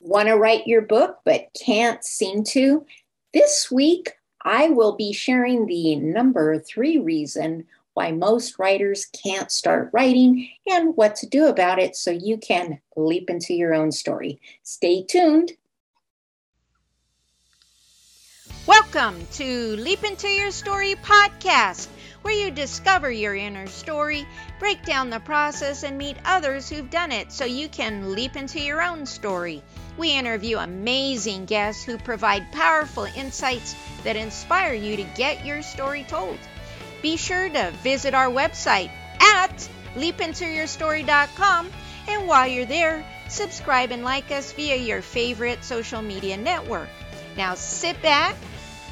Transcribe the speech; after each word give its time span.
Want 0.00 0.28
to 0.28 0.34
write 0.34 0.66
your 0.66 0.82
book 0.82 1.20
but 1.24 1.48
can't 1.64 2.04
seem 2.04 2.44
to? 2.44 2.84
This 3.32 3.70
week, 3.70 4.12
I 4.44 4.68
will 4.68 4.94
be 4.94 5.12
sharing 5.12 5.66
the 5.66 5.96
number 5.96 6.58
three 6.58 6.98
reason 6.98 7.66
why 7.94 8.12
most 8.12 8.58
writers 8.58 9.06
can't 9.06 9.50
start 9.50 9.90
writing 9.92 10.50
and 10.68 10.94
what 10.96 11.16
to 11.16 11.26
do 11.26 11.46
about 11.46 11.78
it 11.78 11.96
so 11.96 12.10
you 12.10 12.36
can 12.36 12.78
leap 12.94 13.30
into 13.30 13.54
your 13.54 13.74
own 13.74 13.90
story. 13.90 14.38
Stay 14.62 15.02
tuned. 15.02 15.52
Welcome 18.66 19.26
to 19.32 19.76
Leap 19.76 20.04
Into 20.04 20.28
Your 20.28 20.50
Story 20.50 20.94
podcast 20.96 21.88
where 22.26 22.34
you 22.34 22.50
discover 22.50 23.08
your 23.08 23.36
inner 23.36 23.68
story, 23.68 24.26
break 24.58 24.84
down 24.84 25.10
the 25.10 25.20
process, 25.20 25.84
and 25.84 25.96
meet 25.96 26.16
others 26.24 26.68
who've 26.68 26.90
done 26.90 27.12
it 27.12 27.30
so 27.30 27.44
you 27.44 27.68
can 27.68 28.16
leap 28.16 28.34
into 28.34 28.60
your 28.60 28.82
own 28.82 29.06
story. 29.06 29.62
We 29.96 30.12
interview 30.12 30.58
amazing 30.58 31.46
guests 31.46 31.84
who 31.84 31.96
provide 31.96 32.52
powerful 32.52 33.04
insights 33.04 33.74
that 34.04 34.16
inspire 34.16 34.74
you 34.74 34.96
to 34.96 35.04
get 35.16 35.46
your 35.46 35.62
story 35.62 36.04
told. 36.08 36.38
Be 37.02 37.16
sure 37.16 37.48
to 37.48 37.70
visit 37.82 38.14
our 38.14 38.28
website 38.28 38.90
at 39.20 39.68
leapintoyourstory.com 39.94 41.70
and 42.08 42.28
while 42.28 42.46
you're 42.46 42.66
there, 42.66 43.04
subscribe 43.28 43.90
and 43.90 44.04
like 44.04 44.30
us 44.30 44.52
via 44.52 44.76
your 44.76 45.02
favorite 45.02 45.64
social 45.64 46.02
media 46.02 46.36
network. 46.36 46.88
Now 47.36 47.54
sit 47.54 48.00
back, 48.02 48.36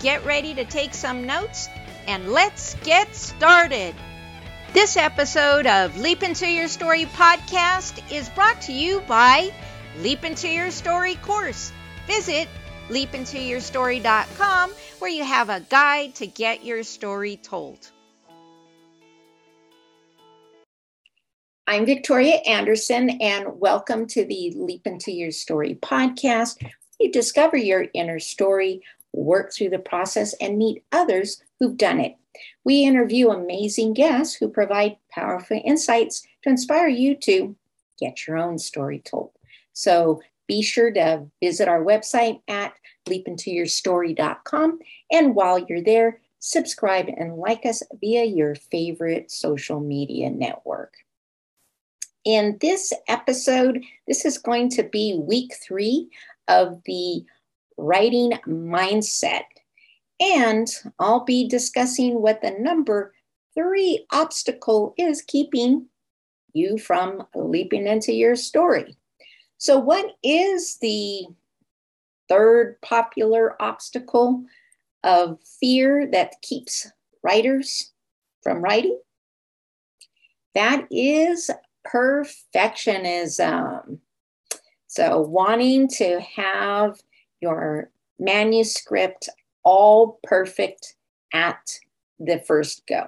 get 0.00 0.24
ready 0.24 0.54
to 0.54 0.64
take 0.64 0.94
some 0.94 1.26
notes, 1.26 1.68
and 2.06 2.32
let's 2.32 2.74
get 2.84 3.14
started. 3.14 3.94
This 4.72 4.96
episode 4.96 5.66
of 5.66 5.96
Leap 5.98 6.22
Into 6.22 6.48
Your 6.48 6.68
Story 6.68 7.06
podcast 7.06 8.02
is 8.10 8.28
brought 8.30 8.62
to 8.62 8.72
you 8.72 9.00
by 9.02 9.52
Leap 10.02 10.24
Into 10.24 10.48
Your 10.48 10.70
Story 10.70 11.14
course. 11.16 11.72
Visit 12.06 12.48
leapintoyourstory.com 12.90 14.70
where 14.98 15.10
you 15.10 15.24
have 15.24 15.48
a 15.48 15.60
guide 15.60 16.14
to 16.16 16.26
get 16.26 16.64
your 16.64 16.82
story 16.82 17.38
told. 17.38 17.90
I'm 21.66 21.86
Victoria 21.86 22.36
Andersen, 22.46 23.10
and 23.22 23.58
welcome 23.58 24.06
to 24.08 24.24
the 24.26 24.52
Leap 24.54 24.86
Into 24.86 25.12
Your 25.12 25.30
Story 25.30 25.78
podcast. 25.80 26.62
You 27.00 27.10
discover 27.10 27.56
your 27.56 27.86
inner 27.94 28.20
story, 28.20 28.82
work 29.14 29.54
through 29.54 29.70
the 29.70 29.78
process, 29.78 30.34
and 30.42 30.58
meet 30.58 30.84
others 30.92 31.42
who've 31.58 31.76
done 31.76 32.00
it. 32.00 32.16
We 32.64 32.84
interview 32.84 33.30
amazing 33.30 33.94
guests 33.94 34.34
who 34.34 34.48
provide 34.48 34.98
powerful 35.10 35.60
insights 35.64 36.20
to 36.42 36.50
inspire 36.50 36.88
you 36.88 37.16
to 37.22 37.56
get 37.98 38.26
your 38.26 38.36
own 38.36 38.58
story 38.58 38.98
told. 38.98 39.30
So 39.76 40.22
be 40.48 40.62
sure 40.62 40.90
to 40.92 41.26
visit 41.42 41.68
our 41.68 41.84
website 41.84 42.40
at 42.48 42.72
leapintoyourstory.com. 43.06 44.78
And 45.12 45.34
while 45.34 45.58
you're 45.58 45.82
there, 45.82 46.20
subscribe 46.38 47.08
and 47.08 47.36
like 47.36 47.66
us 47.66 47.82
via 48.00 48.24
your 48.24 48.54
favorite 48.54 49.30
social 49.30 49.80
media 49.80 50.30
network. 50.30 50.94
In 52.24 52.56
this 52.62 52.94
episode, 53.06 53.84
this 54.08 54.24
is 54.24 54.38
going 54.38 54.70
to 54.70 54.82
be 54.82 55.20
week 55.22 55.52
three 55.62 56.08
of 56.48 56.80
the 56.86 57.22
writing 57.76 58.32
mindset 58.46 59.42
and 60.18 60.68
I'll 60.98 61.24
be 61.24 61.46
discussing 61.46 62.22
what 62.22 62.40
the 62.40 62.52
number 62.52 63.12
three 63.54 64.06
obstacle 64.10 64.94
is 64.96 65.20
keeping 65.20 65.86
you 66.54 66.78
from 66.78 67.26
leaping 67.34 67.86
into 67.86 68.14
your 68.14 68.36
story. 68.36 68.96
So, 69.58 69.78
what 69.78 70.16
is 70.22 70.78
the 70.78 71.26
third 72.28 72.80
popular 72.82 73.60
obstacle 73.62 74.44
of 75.02 75.38
fear 75.60 76.06
that 76.12 76.40
keeps 76.42 76.90
writers 77.22 77.92
from 78.42 78.62
writing? 78.62 78.98
That 80.54 80.86
is 80.90 81.50
perfectionism. 81.86 83.98
So, 84.86 85.20
wanting 85.20 85.88
to 85.88 86.20
have 86.20 87.00
your 87.40 87.90
manuscript 88.18 89.28
all 89.62 90.18
perfect 90.22 90.96
at 91.32 91.78
the 92.18 92.40
first 92.46 92.86
go. 92.86 93.06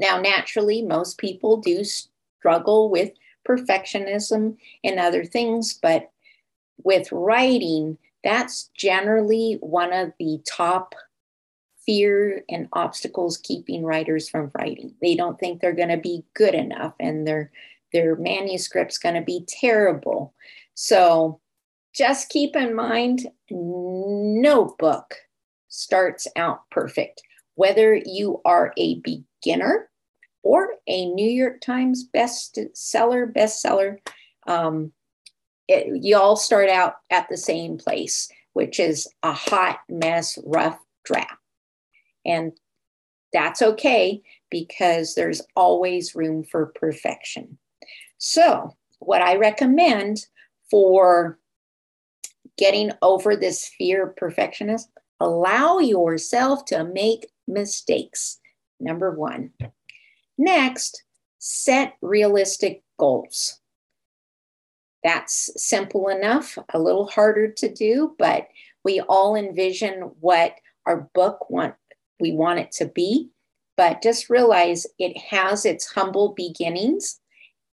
Now, 0.00 0.20
naturally, 0.20 0.82
most 0.82 1.18
people 1.18 1.58
do 1.58 1.82
struggle 1.84 2.90
with 2.90 3.10
perfectionism 3.48 4.56
and 4.84 4.98
other 4.98 5.24
things, 5.24 5.78
but 5.80 6.10
with 6.84 7.10
writing, 7.12 7.98
that's 8.22 8.70
generally 8.76 9.58
one 9.60 9.92
of 9.92 10.12
the 10.18 10.40
top 10.46 10.94
fear 11.86 12.44
and 12.50 12.68
obstacles 12.74 13.38
keeping 13.38 13.82
writers 13.82 14.28
from 14.28 14.50
writing. 14.58 14.94
They 15.00 15.14
don't 15.14 15.38
think 15.40 15.60
they're 15.60 15.72
going 15.72 15.88
to 15.88 15.96
be 15.96 16.24
good 16.34 16.54
enough 16.54 16.94
and 17.00 17.26
their 17.26 17.50
their 17.94 18.16
manuscript's 18.16 18.98
going 18.98 19.14
to 19.14 19.22
be 19.22 19.46
terrible. 19.48 20.34
So 20.74 21.40
just 21.94 22.28
keep 22.28 22.54
in 22.54 22.74
mind 22.74 23.26
no 23.50 24.76
book 24.78 25.14
starts 25.68 26.26
out 26.36 26.68
perfect. 26.70 27.22
Whether 27.54 27.94
you 27.94 28.42
are 28.44 28.74
a 28.76 29.00
beginner 29.00 29.88
or 30.42 30.70
a 30.86 31.06
New 31.06 31.28
York 31.28 31.60
Times 31.60 32.08
bestseller, 32.14 33.32
bestseller, 33.32 33.98
um, 34.46 34.92
it, 35.66 36.02
you 36.02 36.16
all 36.16 36.36
start 36.36 36.68
out 36.68 36.94
at 37.10 37.28
the 37.28 37.36
same 37.36 37.76
place, 37.76 38.30
which 38.54 38.80
is 38.80 39.08
a 39.22 39.32
hot 39.32 39.80
mess, 39.88 40.38
rough 40.44 40.78
draft. 41.04 41.34
And 42.24 42.52
that's 43.32 43.60
okay 43.60 44.22
because 44.50 45.14
there's 45.14 45.42
always 45.54 46.14
room 46.14 46.44
for 46.44 46.66
perfection. 46.66 47.58
So, 48.16 48.74
what 49.00 49.22
I 49.22 49.36
recommend 49.36 50.26
for 50.70 51.38
getting 52.56 52.90
over 53.02 53.36
this 53.36 53.70
fear 53.78 54.08
of 54.08 54.16
perfectionism 54.16 54.88
Allow 55.20 55.78
yourself 55.78 56.64
to 56.66 56.84
make 56.84 57.30
mistakes. 57.46 58.38
Number 58.80 59.10
one. 59.10 59.50
Next, 60.38 61.02
set 61.38 61.96
realistic 62.00 62.82
goals. 62.98 63.60
That's 65.04 65.50
simple 65.56 66.08
enough, 66.08 66.58
a 66.72 66.78
little 66.78 67.08
harder 67.08 67.50
to 67.52 67.72
do, 67.72 68.14
but 68.18 68.48
we 68.84 69.00
all 69.00 69.36
envision 69.36 70.12
what 70.20 70.54
our 70.86 71.08
book 71.14 71.50
want 71.50 71.74
we 72.20 72.32
want 72.32 72.60
it 72.60 72.72
to 72.72 72.86
be. 72.86 73.30
But 73.76 74.02
just 74.02 74.30
realize 74.30 74.86
it 74.98 75.16
has 75.18 75.64
its 75.64 75.86
humble 75.86 76.34
beginnings 76.34 77.20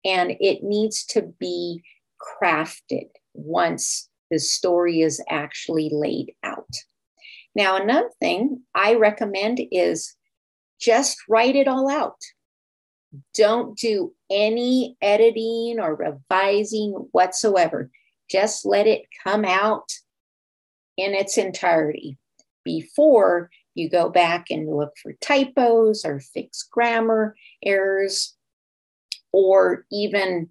and 0.04 0.36
it 0.40 0.64
needs 0.64 1.04
to 1.08 1.34
be 1.40 1.84
crafted 2.22 3.08
once 3.34 4.08
the 4.30 4.40
story 4.40 5.02
is 5.02 5.22
actually 5.30 5.90
laid 5.92 6.34
out. 6.44 6.70
Now, 7.56 7.82
another 7.82 8.10
thing 8.20 8.62
I 8.76 8.96
recommend 8.96 9.62
is 9.72 10.16
just 10.80 11.18
write 11.28 11.56
it 11.56 11.68
all 11.68 11.90
out. 11.90 12.20
Don't 13.34 13.78
do 13.78 14.14
any 14.30 14.98
editing 15.02 15.78
or 15.80 15.96
revising 15.96 16.92
whatsoever. 17.12 17.90
Just 18.30 18.66
let 18.66 18.88
it 18.88 19.04
come 19.24 19.46
out 19.46 19.92
in 20.98 21.14
its 21.14 21.38
entirety 21.38 22.18
before 22.64 23.50
you 23.76 23.90
go 23.90 24.10
back 24.10 24.46
and 24.50 24.74
look 24.74 24.94
for 25.02 25.14
typos 25.22 26.06
or 26.06 26.20
fix 26.20 26.64
grammar 26.64 27.36
errors 27.64 28.36
or 29.32 29.86
even 29.92 30.50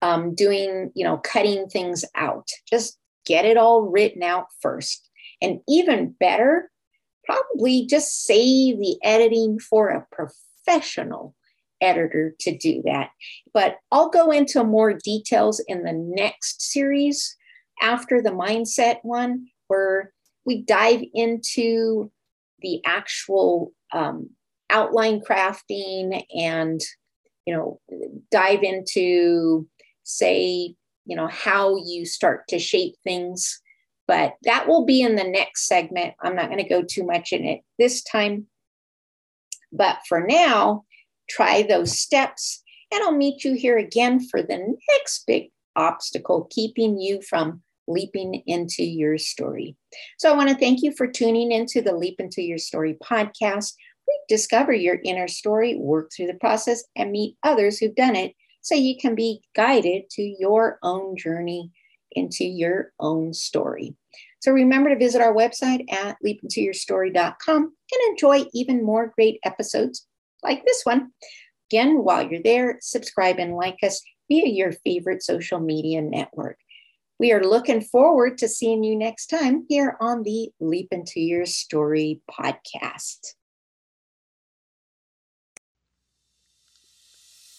um, 0.00 0.34
doing, 0.34 0.90
you 0.94 1.04
know, 1.04 1.18
cutting 1.18 1.68
things 1.68 2.04
out. 2.16 2.48
Just 2.68 2.98
get 3.26 3.44
it 3.44 3.56
all 3.56 3.82
written 3.82 4.22
out 4.22 4.46
first. 4.60 5.08
And 5.40 5.60
even 5.68 6.14
better, 6.18 6.70
probably 7.24 7.86
just 7.86 8.24
save 8.24 8.78
the 8.78 8.96
editing 9.02 9.58
for 9.58 9.88
a 9.88 10.06
professional 10.10 11.34
editor 11.82 12.34
to 12.40 12.56
do 12.56 12.82
that. 12.84 13.10
But 13.52 13.76
I'll 13.90 14.08
go 14.08 14.30
into 14.30 14.64
more 14.64 14.94
details 14.94 15.62
in 15.66 15.82
the 15.82 15.92
next 15.92 16.62
series 16.62 17.36
after 17.82 18.22
the 18.22 18.30
mindset 18.30 18.98
one, 19.02 19.48
where 19.68 20.12
we 20.46 20.62
dive 20.62 21.02
into 21.14 22.10
the 22.60 22.80
actual 22.86 23.72
um, 23.92 24.30
outline 24.70 25.20
crafting 25.20 26.24
and 26.34 26.80
you 27.44 27.54
know 27.54 27.80
dive 28.30 28.62
into 28.62 29.68
say 30.04 30.74
you 31.04 31.16
know 31.16 31.26
how 31.26 31.76
you 31.76 32.06
start 32.06 32.46
to 32.48 32.58
shape 32.58 32.94
things 33.04 33.60
but 34.12 34.34
that 34.42 34.66
will 34.66 34.84
be 34.84 35.00
in 35.00 35.16
the 35.16 35.24
next 35.24 35.66
segment. 35.66 36.14
I'm 36.20 36.34
not 36.34 36.50
going 36.50 36.62
to 36.62 36.68
go 36.68 36.82
too 36.82 37.04
much 37.04 37.32
in 37.32 37.44
it 37.44 37.60
this 37.78 38.02
time. 38.02 38.46
But 39.72 40.00
for 40.08 40.26
now, 40.26 40.84
try 41.32 41.62
those 41.62 41.98
steps, 41.98 42.62
and 42.92 43.02
I'll 43.02 43.16
meet 43.16 43.44
you 43.44 43.54
here 43.54 43.78
again 43.78 44.20
for 44.28 44.42
the 44.42 44.76
next 44.90 45.24
big 45.26 45.50
obstacle 45.76 46.48
keeping 46.50 46.98
you 46.98 47.22
from 47.22 47.62
leaping 47.88 48.42
into 48.46 48.84
your 48.84 49.18
story. 49.18 49.76
So 50.18 50.32
I 50.32 50.36
want 50.36 50.50
to 50.50 50.56
thank 50.56 50.82
you 50.82 50.92
for 50.92 51.06
tuning 51.06 51.50
into 51.50 51.80
the 51.80 51.96
Leap 51.96 52.20
into 52.20 52.42
Your 52.42 52.58
Story 52.58 52.96
podcast. 53.02 53.72
We 54.06 54.18
discover 54.28 54.72
your 54.72 54.98
inner 55.04 55.28
story, 55.28 55.76
work 55.76 56.10
through 56.14 56.26
the 56.26 56.34
process, 56.34 56.84
and 56.96 57.10
meet 57.10 57.36
others 57.42 57.78
who've 57.78 57.94
done 57.94 58.16
it 58.16 58.34
so 58.60 58.74
you 58.74 58.96
can 59.00 59.14
be 59.14 59.42
guided 59.56 60.08
to 60.10 60.22
your 60.22 60.78
own 60.82 61.16
journey 61.16 61.70
into 62.12 62.44
your 62.44 62.92
own 63.00 63.32
story. 63.32 63.96
So 64.40 64.52
remember 64.52 64.90
to 64.90 64.98
visit 64.98 65.22
our 65.22 65.34
website 65.34 65.90
at 65.92 66.16
leapintoyourstory.com 66.24 67.62
and 67.62 68.10
enjoy 68.10 68.44
even 68.52 68.84
more 68.84 69.12
great 69.16 69.38
episodes 69.44 70.06
like 70.42 70.64
this 70.64 70.82
one. 70.84 71.10
Again, 71.70 72.04
while 72.04 72.26
you're 72.26 72.42
there, 72.42 72.78
subscribe 72.80 73.38
and 73.38 73.56
like 73.56 73.78
us 73.82 74.02
via 74.28 74.46
your 74.46 74.72
favorite 74.72 75.22
social 75.22 75.60
media 75.60 76.02
network. 76.02 76.58
We 77.18 77.32
are 77.32 77.44
looking 77.44 77.82
forward 77.82 78.38
to 78.38 78.48
seeing 78.48 78.82
you 78.82 78.96
next 78.96 79.26
time 79.26 79.64
here 79.68 79.96
on 80.00 80.22
the 80.22 80.50
Leap 80.60 80.88
Into 80.90 81.20
Your 81.20 81.46
Story 81.46 82.20
podcast. 82.30 83.34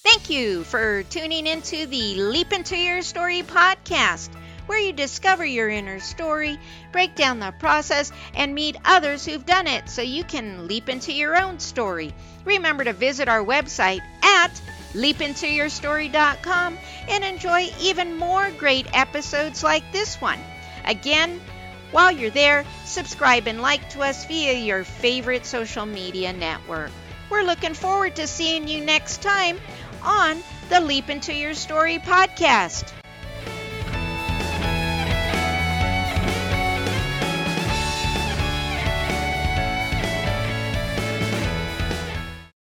Thank 0.03 0.29
you 0.29 0.65
for 0.65 1.03
tuning 1.03 1.47
into 1.47 1.85
the 1.85 2.21
Leap 2.21 2.51
Into 2.51 2.77
Your 2.77 3.01
Story 3.01 3.41
podcast, 3.41 4.29
where 4.65 4.79
you 4.79 4.93
discover 4.93 5.45
your 5.45 5.69
inner 5.69 5.99
story, 5.99 6.59
break 6.91 7.15
down 7.15 7.39
the 7.39 7.51
process, 7.59 8.11
and 8.33 8.53
meet 8.53 8.77
others 8.85 9.25
who've 9.25 9.45
done 9.45 9.67
it 9.67 9.89
so 9.89 10.01
you 10.01 10.23
can 10.23 10.67
leap 10.67 10.89
into 10.89 11.11
your 11.13 11.41
own 11.41 11.59
story. 11.59 12.13
Remember 12.45 12.83
to 12.83 12.93
visit 12.93 13.27
our 13.27 13.43
website 13.43 14.01
at 14.23 14.61
leapintoyourstory.com 14.93 16.77
and 17.09 17.23
enjoy 17.23 17.69
even 17.81 18.17
more 18.17 18.51
great 18.51 18.87
episodes 18.93 19.63
like 19.63 19.91
this 19.91 20.21
one. 20.21 20.39
Again, 20.85 21.41
while 21.91 22.11
you're 22.11 22.31
there, 22.31 22.65
subscribe 22.85 23.47
and 23.47 23.61
like 23.61 23.89
to 23.91 24.01
us 24.01 24.25
via 24.25 24.53
your 24.53 24.83
favorite 24.83 25.45
social 25.45 25.85
media 25.85 26.33
network. 26.33 26.91
We're 27.29 27.43
looking 27.43 27.73
forward 27.73 28.15
to 28.17 28.27
seeing 28.27 28.67
you 28.67 28.83
next 28.83 29.21
time 29.21 29.59
on 30.03 30.41
the 30.69 30.79
Leap 30.79 31.09
Into 31.09 31.33
Your 31.33 31.53
Story 31.53 31.99
podcast. 31.99 32.91